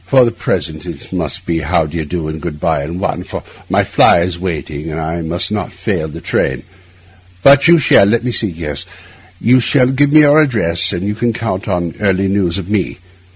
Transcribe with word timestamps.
For 0.07 0.25
the 0.25 0.31
present 0.31 0.87
it 0.87 1.13
must 1.13 1.45
be 1.45 1.59
how 1.59 1.85
d'ye 1.85 2.05
do 2.05 2.27
and 2.27 2.41
good 2.41 2.59
bye 2.59 2.83
in 2.83 2.97
one, 2.97 3.21
for 3.23 3.43
my 3.69 3.83
fly 3.83 4.21
is 4.21 4.39
waiting, 4.39 4.89
and 4.89 4.99
I 4.99 5.21
must 5.21 5.51
not 5.51 5.71
fail 5.71 6.07
the 6.07 6.19
train; 6.21 6.63
but 7.43 7.67
you 7.67 7.77
shall—let 7.77 8.23
me 8.23 8.31
see—yes—you 8.31 9.59
shall 9.59 9.91
give 9.91 10.11
me 10.11 10.21
your 10.21 10.41
address, 10.41 10.91
and 10.91 11.05
you 11.05 11.13
can 11.13 11.33
count 11.33 11.67
on 11.67 11.93
early 11.99 12.27
news 12.27 12.57
of 12.57 12.67
me. 12.67 12.97